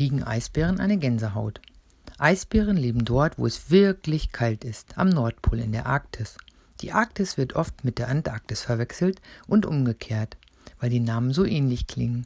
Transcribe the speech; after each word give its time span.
kriegen 0.00 0.22
Eisbären 0.22 0.80
eine 0.80 0.96
Gänsehaut. 0.96 1.60
Eisbären 2.16 2.78
leben 2.78 3.04
dort, 3.04 3.38
wo 3.38 3.44
es 3.44 3.70
wirklich 3.70 4.32
kalt 4.32 4.64
ist, 4.64 4.96
am 4.96 5.10
Nordpol 5.10 5.58
in 5.58 5.72
der 5.72 5.84
Arktis. 5.84 6.38
Die 6.80 6.92
Arktis 6.92 7.36
wird 7.36 7.54
oft 7.54 7.84
mit 7.84 7.98
der 7.98 8.08
Antarktis 8.08 8.62
verwechselt 8.62 9.20
und 9.46 9.66
umgekehrt, 9.66 10.38
weil 10.78 10.88
die 10.88 11.00
Namen 11.00 11.34
so 11.34 11.44
ähnlich 11.44 11.86
klingen. 11.86 12.24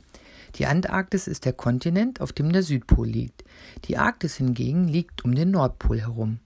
Die 0.54 0.66
Antarktis 0.66 1.26
ist 1.26 1.46
der 1.46 1.52
Kontinent, 1.52 2.20
auf 2.20 2.32
dem 2.32 2.52
der 2.52 2.62
Südpol 2.62 3.08
liegt. 3.08 3.42
Die 3.86 3.98
Arktis 3.98 4.36
hingegen 4.36 4.86
liegt 4.86 5.24
um 5.24 5.34
den 5.34 5.50
Nordpol 5.50 6.00
herum. 6.00 6.38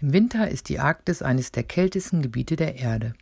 Im 0.00 0.14
Winter 0.14 0.48
ist 0.48 0.70
die 0.70 0.78
Arktis 0.78 1.20
eines 1.20 1.52
der 1.52 1.64
kältesten 1.64 2.22
Gebiete 2.22 2.56
der 2.56 2.76
Erde. 2.76 3.12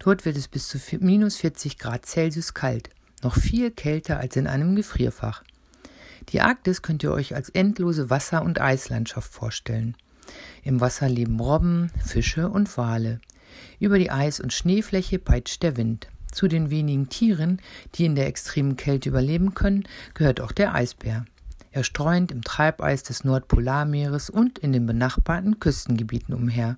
Dort 0.00 0.24
wird 0.24 0.36
es 0.36 0.48
bis 0.48 0.66
zu 0.66 0.78
minus 0.98 1.36
40 1.36 1.78
Grad 1.78 2.06
Celsius 2.06 2.54
kalt, 2.54 2.90
noch 3.22 3.36
viel 3.36 3.70
kälter 3.70 4.18
als 4.18 4.34
in 4.34 4.48
einem 4.48 4.74
Gefrierfach. 4.74 5.44
Die 6.30 6.40
Arktis 6.40 6.82
könnt 6.82 7.02
ihr 7.02 7.12
euch 7.12 7.34
als 7.34 7.48
endlose 7.50 8.10
Wasser- 8.10 8.42
und 8.42 8.60
Eislandschaft 8.60 9.32
vorstellen. 9.32 9.96
Im 10.64 10.80
Wasser 10.80 11.08
leben 11.08 11.38
Robben, 11.38 11.90
Fische 12.04 12.48
und 12.48 12.76
Wale. 12.76 13.20
Über 13.78 13.98
die 13.98 14.10
Eis- 14.10 14.40
und 14.40 14.52
Schneefläche 14.52 15.18
peitscht 15.18 15.62
der 15.62 15.76
Wind. 15.76 16.08
Zu 16.32 16.48
den 16.48 16.70
wenigen 16.70 17.08
Tieren, 17.08 17.60
die 17.94 18.04
in 18.04 18.14
der 18.14 18.26
extremen 18.26 18.76
Kälte 18.76 19.08
überleben 19.08 19.54
können, 19.54 19.84
gehört 20.14 20.40
auch 20.40 20.52
der 20.52 20.74
Eisbär. 20.74 21.24
Er 21.70 21.84
streunt 21.84 22.32
im 22.32 22.42
Treibeis 22.42 23.02
des 23.02 23.24
Nordpolarmeeres 23.24 24.30
und 24.30 24.58
in 24.58 24.72
den 24.72 24.86
benachbarten 24.86 25.60
Küstengebieten 25.60 26.34
umher, 26.34 26.76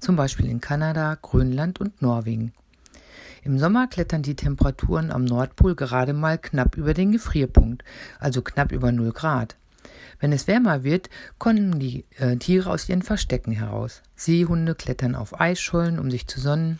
zum 0.00 0.16
Beispiel 0.16 0.46
in 0.46 0.60
Kanada, 0.60 1.16
Grönland 1.20 1.80
und 1.80 2.02
Norwegen. 2.02 2.52
Im 3.44 3.58
Sommer 3.58 3.88
klettern 3.88 4.22
die 4.22 4.36
Temperaturen 4.36 5.10
am 5.10 5.24
Nordpol 5.24 5.74
gerade 5.74 6.12
mal 6.12 6.38
knapp 6.38 6.76
über 6.76 6.94
den 6.94 7.10
Gefrierpunkt, 7.10 7.82
also 8.20 8.40
knapp 8.40 8.70
über 8.70 8.92
0 8.92 9.10
Grad. 9.12 9.56
Wenn 10.20 10.32
es 10.32 10.46
wärmer 10.46 10.84
wird, 10.84 11.10
kommen 11.38 11.80
die 11.80 12.04
äh, 12.18 12.36
Tiere 12.36 12.70
aus 12.70 12.88
ihren 12.88 13.02
Verstecken 13.02 13.50
heraus. 13.50 14.02
Seehunde 14.14 14.76
klettern 14.76 15.16
auf 15.16 15.40
Eisschollen, 15.40 15.98
um 15.98 16.08
sich 16.08 16.28
zu 16.28 16.40
sonnen, 16.40 16.78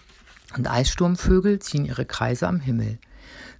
und 0.56 0.70
Eissturmvögel 0.70 1.58
ziehen 1.58 1.84
ihre 1.84 2.04
Kreise 2.04 2.46
am 2.46 2.60
Himmel. 2.60 2.98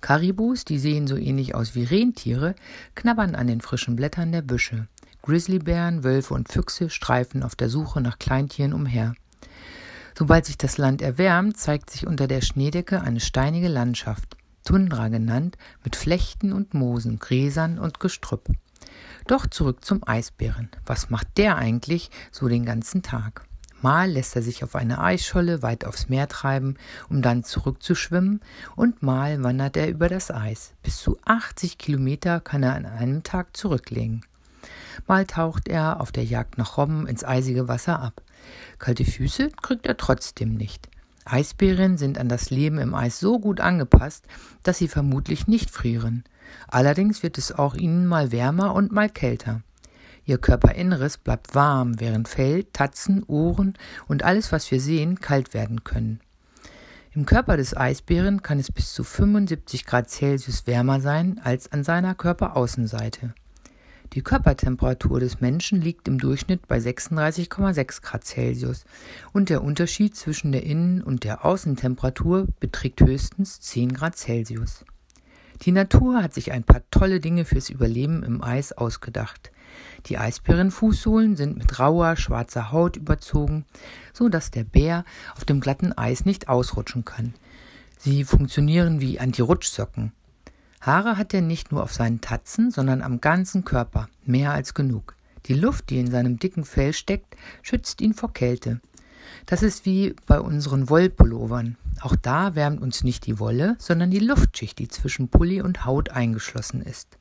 Karibus, 0.01 0.65
die 0.65 0.79
sehen 0.79 1.09
so 1.09 1.17
ähnlich 1.17 1.57
aus 1.57 1.75
wie 1.75 1.83
Rentiere, 1.85 2.55
knabbern 2.95 3.35
an 3.35 3.49
den 3.49 3.61
frischen 3.61 3.97
Blättern 3.97 4.31
der 4.31 4.43
Büsche. 4.43 4.87
Grizzlybären, 5.23 6.05
Wölfe 6.05 6.35
und 6.35 6.53
Füchse 6.53 6.89
streifen 6.89 7.43
auf 7.43 7.57
der 7.57 7.69
Suche 7.69 8.01
nach 8.01 8.21
Kleintieren 8.21 8.73
umher. 8.73 9.15
Sobald 10.17 10.47
sich 10.47 10.59
das 10.59 10.79
Land 10.79 11.03
erwärmt, 11.03 11.57
zeigt 11.57 11.91
sich 11.91 12.07
unter 12.07 12.27
der 12.27 12.41
Schneedecke 12.41 13.01
eine 13.01 13.21
steinige 13.21 13.69
Landschaft, 13.69 14.37
Tundra 14.65 15.09
genannt, 15.09 15.57
mit 15.85 15.97
Flechten 15.97 16.53
und 16.53 16.75
Moosen, 16.75 17.19
Gräsern 17.19 17.79
und 17.79 18.01
Gestrüpp. 18.01 18.49
Doch 19.27 19.47
zurück 19.47 19.85
zum 19.85 20.07
Eisbären. 20.07 20.69
Was 20.87 21.11
macht 21.11 21.39
der 21.39 21.57
eigentlich 21.57 22.11
so 22.31 22.49
den 22.49 22.65
ganzen 22.65 23.03
Tag? 23.03 23.47
Mal 23.81 24.13
lässt 24.13 24.37
er 24.37 24.43
sich 24.43 24.63
auf 24.63 24.77
eine 24.77 25.03
Eisscholle 25.03 25.63
weit 25.63 25.85
aufs 25.85 26.09
Meer 26.09 26.29
treiben, 26.29 26.77
um 27.09 27.21
dann 27.21 27.43
zurückzuschwimmen, 27.43 28.41
und 28.77 29.03
mal 29.03 29.43
wandert 29.43 29.77
er 29.77 29.89
über 29.89 30.09
das 30.09 30.31
Eis. 30.31 30.75
Bis 30.85 30.99
zu 30.99 31.19
80 31.25 31.79
Kilometer 31.79 32.39
kann 32.39 32.63
er 32.63 32.75
an 32.75 32.87
einem 32.87 33.25
Tag 33.25 33.57
zurücklegen. 33.57 34.25
Mal 35.07 35.27
taucht 35.27 35.69
er 35.69 36.01
auf 36.01 36.13
der 36.13 36.25
Jagd 36.25 36.59
nach 36.59 36.77
Robben 36.77 37.07
ins 37.07 37.25
eisige 37.25 37.69
Wasser 37.69 38.01
ab. 38.01 38.23
Kalte 38.79 39.05
Füße 39.05 39.51
kriegt 39.63 39.87
er 39.87 39.97
trotzdem 39.97 40.55
nicht. 40.55 40.89
Eisbären 41.25 41.99
sind 41.99 42.19
an 42.19 42.29
das 42.29 42.51
Leben 42.51 42.79
im 42.79 42.95
Eis 42.95 43.21
so 43.21 43.39
gut 43.39 43.61
angepasst, 43.61 44.27
dass 44.63 44.79
sie 44.79 44.89
vermutlich 44.89 45.47
nicht 45.47 45.71
frieren. 45.71 46.25
Allerdings 46.69 47.23
wird 47.23 47.39
es 47.39 47.53
auch 47.53 47.75
ihnen 47.75 48.07
mal 48.07 48.33
wärmer 48.33 48.75
und 48.75 48.93
mal 48.93 49.09
kälter. 49.09 49.63
Ihr 50.25 50.39
Körperinneres 50.39 51.19
bleibt 51.19 51.55
warm, 51.55 52.01
während 52.01 52.29
Fell, 52.29 52.65
Tatzen, 52.73 53.25
Ohren 53.25 53.75
und 54.07 54.23
alles, 54.23 54.53
was 54.53 54.71
wir 54.71 54.81
sehen, 54.81 55.21
kalt 55.21 55.55
werden 55.55 55.85
können. 55.85 56.21
Im 57.15 57.27
Körper 57.27 57.57
des 57.57 57.77
Eisbären 57.77 58.43
kann 58.43 58.59
es 58.59 58.73
bis 58.73 58.95
zu 58.95 59.05
75 59.05 59.85
Grad 59.85 60.09
Celsius 60.09 60.67
wärmer 60.67 61.01
sein 61.01 61.41
als 61.43 61.71
an 61.71 61.85
seiner 61.85 62.15
Körperaußenseite. 62.15 63.35
Die 64.15 64.21
Körpertemperatur 64.21 65.21
des 65.21 65.41
Menschen 65.41 65.81
liegt 65.81 66.07
im 66.07 66.19
Durchschnitt 66.19 66.69
bei 66.69 66.77
36,6 66.77 68.03
Grad 68.03 68.25
Celsius 68.25 68.85
und 69.33 69.49
der 69.49 69.65
Unterschied 69.65 70.15
zwischen 70.15 70.53
der 70.53 70.65
Innen- 70.65 71.03
und 71.03 71.25
der 71.25 71.47
Außentemperatur 71.47 72.47
beträgt 72.61 73.01
höchstens 73.01 73.61
10 73.61 73.95
Grad 73.95 74.17
Celsius. 74.17 74.85
Die 75.63 75.73
Natur 75.73 76.23
hat 76.23 76.35
sich 76.35 76.53
ein 76.53 76.63
paar 76.63 76.83
tolle 76.91 77.21
Dinge 77.21 77.47
fürs 77.47 77.71
Überleben 77.71 78.23
im 78.23 78.43
Eis 78.43 78.73
ausgedacht. 78.73 79.51
Die 80.07 80.19
Eisbärenfußsohlen 80.19 81.37
sind 81.37 81.57
mit 81.57 81.79
rauer, 81.79 82.17
schwarzer 82.17 82.71
Haut 82.71 82.97
überzogen, 82.97 83.65
so 84.13 84.29
dass 84.29 84.51
der 84.51 84.65
Bär 84.65 85.07
auf 85.37 85.47
dem 85.47 85.61
glatten 85.61 85.97
Eis 85.97 86.27
nicht 86.27 86.49
ausrutschen 86.49 87.07
kann. 87.07 87.33
Sie 87.97 88.25
funktionieren 88.25 89.01
wie 89.01 89.19
Anti-Rutschsocken. 89.19 90.13
Haare 90.83 91.17
hat 91.17 91.33
er 91.33 91.43
nicht 91.43 91.71
nur 91.71 91.85
auf 91.85 91.93
seinen 91.93 92.21
Tatzen, 92.21 92.73
sondern 92.73 93.03
am 93.03 93.21
ganzen 93.21 93.65
Körper, 93.65 94.09
mehr 94.25 94.51
als 94.51 94.75
genug. 94.75 95.15
Die 95.47 95.55
Luft, 95.55 95.91
die 95.91 96.01
in 96.01 96.11
seinem 96.11 96.41
dicken 96.41 96.65
Fell 96.65 96.93
steckt, 96.93 97.37
schützt 97.63 98.01
ihn 98.01 98.15
vor 98.15 98.33
Kälte. 98.33 98.81
Das 99.47 99.63
ist 99.63 99.87
wie 99.87 100.17
bei 100.27 100.41
unseren 100.41 100.91
Wollpullovern. 100.91 101.77
Auch 102.01 102.17
da 102.17 102.57
wärmt 102.57 102.83
uns 102.83 103.05
nicht 103.05 103.27
die 103.27 103.39
Wolle, 103.39 103.77
sondern 103.79 104.11
die 104.11 104.19
Luftschicht, 104.19 104.81
die 104.81 104.89
zwischen 104.89 105.29
Pulli 105.29 105.63
und 105.63 105.85
Haut 105.85 106.11
eingeschlossen 106.11 106.83
ist. 106.83 107.17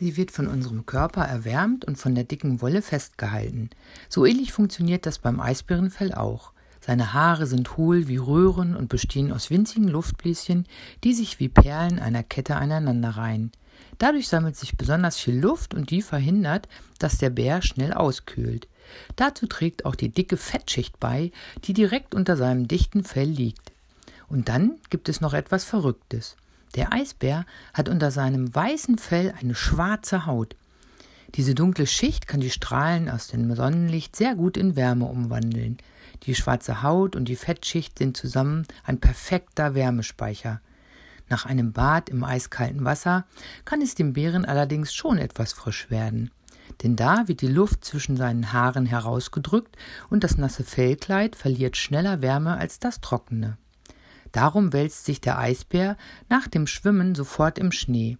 Sie 0.00 0.16
wird 0.16 0.32
von 0.32 0.48
unserem 0.48 0.84
Körper 0.84 1.22
erwärmt 1.22 1.84
und 1.84 1.98
von 1.98 2.16
der 2.16 2.24
dicken 2.24 2.60
Wolle 2.60 2.82
festgehalten. 2.82 3.70
So 4.08 4.26
ähnlich 4.26 4.52
funktioniert 4.52 5.06
das 5.06 5.20
beim 5.20 5.38
Eisbärenfell 5.38 6.12
auch. 6.14 6.52
Seine 6.88 7.12
Haare 7.12 7.46
sind 7.46 7.76
hohl 7.76 8.08
wie 8.08 8.16
Röhren 8.16 8.74
und 8.74 8.88
bestehen 8.88 9.30
aus 9.30 9.50
winzigen 9.50 9.88
Luftbläschen, 9.88 10.64
die 11.04 11.12
sich 11.12 11.38
wie 11.38 11.50
Perlen 11.50 11.98
einer 11.98 12.22
Kette 12.22 12.56
aneinanderreihen. 12.56 13.52
Dadurch 13.98 14.26
sammelt 14.26 14.56
sich 14.56 14.74
besonders 14.74 15.18
viel 15.18 15.38
Luft 15.38 15.74
und 15.74 15.90
die 15.90 16.00
verhindert, 16.00 16.66
dass 16.98 17.18
der 17.18 17.28
Bär 17.28 17.60
schnell 17.60 17.92
auskühlt. 17.92 18.68
Dazu 19.16 19.46
trägt 19.46 19.84
auch 19.84 19.96
die 19.96 20.08
dicke 20.08 20.38
Fettschicht 20.38 20.98
bei, 20.98 21.30
die 21.64 21.74
direkt 21.74 22.14
unter 22.14 22.38
seinem 22.38 22.68
dichten 22.68 23.04
Fell 23.04 23.28
liegt. 23.28 23.70
Und 24.26 24.48
dann 24.48 24.76
gibt 24.88 25.10
es 25.10 25.20
noch 25.20 25.34
etwas 25.34 25.64
Verrücktes. 25.64 26.36
Der 26.74 26.94
Eisbär 26.94 27.44
hat 27.74 27.90
unter 27.90 28.10
seinem 28.10 28.54
weißen 28.54 28.96
Fell 28.96 29.34
eine 29.38 29.54
schwarze 29.54 30.24
Haut. 30.24 30.56
Diese 31.34 31.54
dunkle 31.54 31.86
Schicht 31.86 32.26
kann 32.26 32.40
die 32.40 32.50
Strahlen 32.50 33.08
aus 33.08 33.28
dem 33.28 33.54
Sonnenlicht 33.54 34.16
sehr 34.16 34.34
gut 34.34 34.56
in 34.56 34.76
Wärme 34.76 35.04
umwandeln. 35.04 35.78
Die 36.24 36.34
schwarze 36.34 36.82
Haut 36.82 37.16
und 37.16 37.26
die 37.26 37.36
Fettschicht 37.36 37.98
sind 37.98 38.16
zusammen 38.16 38.66
ein 38.84 38.98
perfekter 38.98 39.74
Wärmespeicher. 39.74 40.60
Nach 41.28 41.44
einem 41.44 41.72
Bad 41.72 42.08
im 42.08 42.24
eiskalten 42.24 42.84
Wasser 42.84 43.26
kann 43.64 43.82
es 43.82 43.94
dem 43.94 44.14
Bären 44.14 44.46
allerdings 44.46 44.94
schon 44.94 45.18
etwas 45.18 45.52
frisch 45.52 45.90
werden. 45.90 46.30
Denn 46.82 46.96
da 46.96 47.28
wird 47.28 47.42
die 47.42 47.48
Luft 47.48 47.84
zwischen 47.84 48.16
seinen 48.16 48.52
Haaren 48.52 48.86
herausgedrückt 48.86 49.76
und 50.10 50.24
das 50.24 50.38
nasse 50.38 50.64
Fellkleid 50.64 51.36
verliert 51.36 51.76
schneller 51.76 52.22
Wärme 52.22 52.56
als 52.56 52.78
das 52.78 53.00
trockene. 53.00 53.58
Darum 54.32 54.72
wälzt 54.72 55.04
sich 55.04 55.20
der 55.20 55.38
Eisbär 55.38 55.96
nach 56.28 56.48
dem 56.48 56.66
Schwimmen 56.66 57.14
sofort 57.14 57.58
im 57.58 57.72
Schnee. 57.72 58.18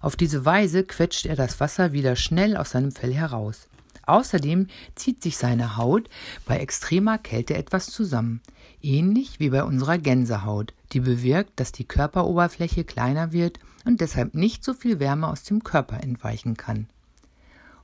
Auf 0.00 0.16
diese 0.16 0.46
Weise 0.46 0.82
quetscht 0.84 1.26
er 1.26 1.36
das 1.36 1.60
Wasser 1.60 1.92
wieder 1.92 2.16
schnell 2.16 2.56
aus 2.56 2.70
seinem 2.70 2.90
Fell 2.90 3.14
heraus. 3.14 3.68
Außerdem 4.06 4.66
zieht 4.94 5.22
sich 5.22 5.36
seine 5.36 5.76
Haut 5.76 6.08
bei 6.46 6.58
extremer 6.58 7.18
Kälte 7.18 7.54
etwas 7.54 7.86
zusammen, 7.86 8.40
ähnlich 8.82 9.38
wie 9.38 9.50
bei 9.50 9.62
unserer 9.62 9.98
Gänsehaut, 9.98 10.72
die 10.92 11.00
bewirkt, 11.00 11.60
dass 11.60 11.70
die 11.70 11.84
Körperoberfläche 11.84 12.84
kleiner 12.84 13.32
wird 13.32 13.60
und 13.84 14.00
deshalb 14.00 14.34
nicht 14.34 14.64
so 14.64 14.72
viel 14.72 15.00
Wärme 15.00 15.28
aus 15.28 15.44
dem 15.44 15.62
Körper 15.62 16.02
entweichen 16.02 16.56
kann. 16.56 16.88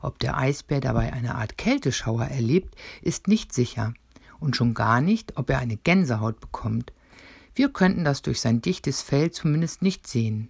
Ob 0.01 0.19
der 0.19 0.39
Eisbär 0.39 0.81
dabei 0.81 1.13
eine 1.13 1.35
Art 1.35 1.59
Kälteschauer 1.59 2.25
erlebt, 2.25 2.75
ist 3.03 3.29
nicht 3.29 3.53
sicher, 3.53 3.93
und 4.41 4.57
schon 4.57 4.75
gar 4.75 5.01
nicht, 5.01 5.37
ob 5.37 5.51
er 5.51 5.59
eine 5.59 5.77
Gänsehaut 5.77 6.41
bekommt. 6.41 6.93
Wir 7.55 7.69
könnten 7.69 8.05
das 8.05 8.23
durch 8.23 8.41
sein 8.41 8.61
dichtes 8.61 9.03
Fell 9.03 9.31
zumindest 9.31 9.83
nicht 9.83 10.07
sehen. 10.07 10.49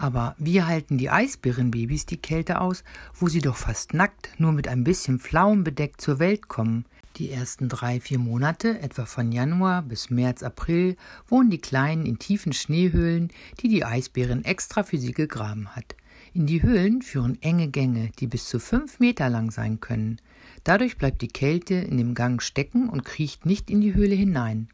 Aber 0.00 0.34
wie 0.38 0.62
halten 0.62 0.96
die 0.96 1.10
Eisbärenbabys 1.10 2.06
die 2.06 2.16
Kälte 2.16 2.62
aus, 2.62 2.84
wo 3.12 3.28
sie 3.28 3.42
doch 3.42 3.56
fast 3.56 3.92
nackt, 3.92 4.30
nur 4.38 4.50
mit 4.50 4.66
ein 4.66 4.82
bisschen 4.82 5.20
Pflaumen 5.20 5.62
bedeckt 5.62 6.00
zur 6.00 6.18
Welt 6.18 6.48
kommen? 6.48 6.86
Die 7.18 7.30
ersten 7.30 7.68
drei, 7.68 8.00
vier 8.00 8.18
Monate, 8.18 8.80
etwa 8.80 9.04
von 9.04 9.30
Januar 9.30 9.82
bis 9.82 10.08
März, 10.08 10.42
April, 10.42 10.96
wohnen 11.28 11.50
die 11.50 11.60
Kleinen 11.60 12.06
in 12.06 12.18
tiefen 12.18 12.54
Schneehöhlen, 12.54 13.28
die 13.60 13.68
die 13.68 13.84
Eisbären 13.84 14.42
extra 14.42 14.84
für 14.84 14.96
sie 14.96 15.12
gegraben 15.12 15.76
hat. 15.76 15.96
In 16.32 16.46
die 16.46 16.62
Höhlen 16.62 17.02
führen 17.02 17.36
enge 17.42 17.68
Gänge, 17.68 18.10
die 18.20 18.26
bis 18.26 18.48
zu 18.48 18.58
fünf 18.58 19.00
Meter 19.00 19.28
lang 19.28 19.50
sein 19.50 19.80
können. 19.80 20.18
Dadurch 20.64 20.96
bleibt 20.96 21.20
die 21.20 21.28
Kälte 21.28 21.74
in 21.74 21.98
dem 21.98 22.14
Gang 22.14 22.40
stecken 22.40 22.88
und 22.88 23.04
kriecht 23.04 23.44
nicht 23.44 23.68
in 23.68 23.82
die 23.82 23.92
Höhle 23.92 24.14
hinein. 24.14 24.68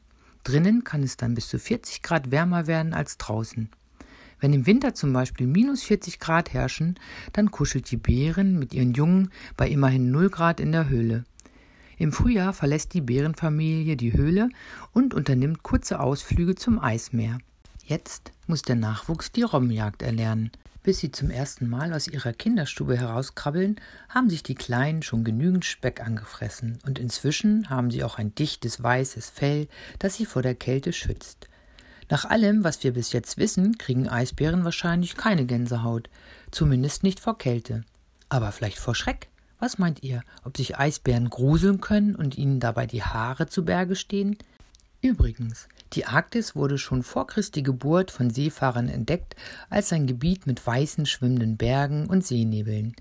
Drinnen 0.44 0.84
kann 0.84 1.02
es 1.02 1.16
dann 1.16 1.34
bis 1.34 1.48
zu 1.48 1.58
40 1.58 2.02
Grad 2.02 2.30
wärmer 2.30 2.68
werden 2.68 2.94
als 2.94 3.18
draußen. 3.18 3.70
Wenn 4.40 4.52
im 4.52 4.66
Winter 4.66 4.94
zum 4.94 5.12
Beispiel 5.12 5.46
minus 5.46 5.82
40 5.82 6.20
Grad 6.20 6.52
herrschen, 6.52 6.98
dann 7.32 7.50
kuschelt 7.50 7.90
die 7.90 7.96
Bären 7.96 8.58
mit 8.58 8.74
ihren 8.74 8.92
Jungen 8.92 9.30
bei 9.56 9.68
immerhin 9.68 10.10
0 10.10 10.28
Grad 10.30 10.60
in 10.60 10.72
der 10.72 10.88
Höhle. 10.88 11.24
Im 11.98 12.12
Frühjahr 12.12 12.52
verlässt 12.52 12.92
die 12.92 13.00
Bärenfamilie 13.00 13.96
die 13.96 14.12
Höhle 14.12 14.50
und 14.92 15.14
unternimmt 15.14 15.62
kurze 15.62 16.00
Ausflüge 16.00 16.54
zum 16.54 16.78
Eismeer. 16.78 17.38
Jetzt 17.84 18.32
muss 18.46 18.62
der 18.62 18.76
Nachwuchs 18.76 19.32
die 19.32 19.42
Robbenjagd 19.42 20.02
erlernen. 20.02 20.50
Bis 20.82 20.98
sie 20.98 21.10
zum 21.10 21.30
ersten 21.30 21.68
Mal 21.68 21.92
aus 21.92 22.06
ihrer 22.06 22.32
Kinderstube 22.32 22.96
herauskrabbeln, 22.96 23.80
haben 24.08 24.30
sich 24.30 24.42
die 24.42 24.54
Kleinen 24.54 25.02
schon 25.02 25.24
genügend 25.24 25.64
Speck 25.64 26.00
angefressen 26.00 26.78
und 26.86 26.98
inzwischen 26.98 27.70
haben 27.70 27.90
sie 27.90 28.04
auch 28.04 28.18
ein 28.18 28.34
dichtes 28.34 28.82
weißes 28.82 29.30
Fell, 29.30 29.66
das 29.98 30.14
sie 30.14 30.26
vor 30.26 30.42
der 30.42 30.54
Kälte 30.54 30.92
schützt. 30.92 31.48
Nach 32.08 32.24
allem, 32.24 32.62
was 32.62 32.82
wir 32.84 32.92
bis 32.92 33.12
jetzt 33.12 33.36
wissen, 33.36 33.78
kriegen 33.78 34.08
Eisbären 34.08 34.64
wahrscheinlich 34.64 35.16
keine 35.16 35.44
Gänsehaut, 35.44 36.08
zumindest 36.50 37.02
nicht 37.02 37.18
vor 37.18 37.36
Kälte. 37.38 37.84
Aber 38.28 38.52
vielleicht 38.52 38.78
vor 38.78 38.94
Schreck. 38.94 39.28
Was 39.58 39.78
meint 39.78 40.02
ihr, 40.02 40.22
ob 40.44 40.56
sich 40.56 40.78
Eisbären 40.78 41.30
gruseln 41.30 41.80
können 41.80 42.14
und 42.14 42.36
ihnen 42.36 42.60
dabei 42.60 42.86
die 42.86 43.02
Haare 43.02 43.46
zu 43.46 43.64
Berge 43.64 43.96
stehen? 43.96 44.36
Übrigens, 45.00 45.68
die 45.92 46.04
Arktis 46.04 46.54
wurde 46.54 46.78
schon 46.78 47.02
vor 47.02 47.26
Christi 47.26 47.62
Geburt 47.62 48.10
von 48.10 48.30
Seefahrern 48.30 48.88
entdeckt 48.88 49.36
als 49.70 49.92
ein 49.92 50.06
Gebiet 50.06 50.46
mit 50.46 50.64
weißen 50.66 51.06
schwimmenden 51.06 51.56
Bergen 51.56 52.06
und 52.06 52.26
Seenebeln. 52.26 52.94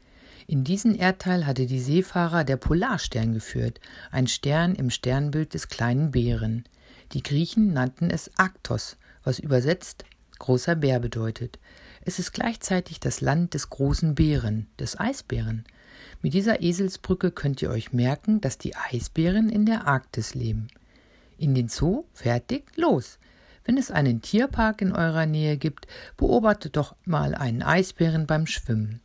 In 0.47 0.63
diesen 0.63 0.95
Erdteil 0.95 1.45
hatte 1.45 1.65
die 1.65 1.79
Seefahrer 1.79 2.43
der 2.43 2.57
Polarstern 2.57 3.33
geführt, 3.33 3.79
ein 4.11 4.27
Stern 4.27 4.75
im 4.75 4.91
Sternbild 4.91 5.55
des 5.55 5.67
kleinen 5.67 6.11
Bären. 6.11 6.65
Die 7.11 7.23
Griechen 7.23 7.73
nannten 7.73 8.09
es 8.09 8.31
Arktos, 8.37 8.97
was 9.23 9.39
übersetzt 9.39 10.05
großer 10.39 10.75
Bär 10.75 10.99
bedeutet. 10.99 11.59
Es 12.01 12.19
ist 12.19 12.33
gleichzeitig 12.33 12.99
das 12.99 13.21
Land 13.21 13.53
des 13.53 13.69
großen 13.69 14.15
Bären, 14.15 14.67
des 14.79 14.99
Eisbären. 14.99 15.65
Mit 16.21 16.33
dieser 16.33 16.61
Eselsbrücke 16.61 17.31
könnt 17.31 17.61
ihr 17.61 17.69
euch 17.69 17.93
merken, 17.93 18.41
dass 18.41 18.57
die 18.57 18.75
Eisbären 18.75 19.49
in 19.49 19.65
der 19.65 19.87
Arktis 19.87 20.35
leben. 20.35 20.67
In 21.37 21.55
den 21.55 21.67
Zoo, 21.67 22.05
fertig, 22.13 22.65
los! 22.75 23.17
Wenn 23.63 23.77
es 23.77 23.89
einen 23.89 24.21
Tierpark 24.21 24.81
in 24.81 24.91
eurer 24.91 25.25
Nähe 25.25 25.57
gibt, 25.57 25.87
beobachtet 26.17 26.77
doch 26.77 26.95
mal 27.03 27.33
einen 27.33 27.63
Eisbären 27.63 28.27
beim 28.27 28.45
Schwimmen. 28.45 29.01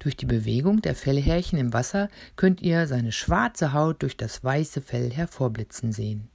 Durch 0.00 0.18
die 0.18 0.26
Bewegung 0.26 0.82
der 0.82 0.94
Fellhärchen 0.94 1.58
im 1.58 1.72
Wasser 1.72 2.10
könnt 2.36 2.60
ihr 2.60 2.86
seine 2.86 3.12
schwarze 3.12 3.72
Haut 3.72 4.02
durch 4.02 4.18
das 4.18 4.44
weiße 4.44 4.82
Fell 4.82 5.10
hervorblitzen 5.10 5.92
sehen. 5.92 6.28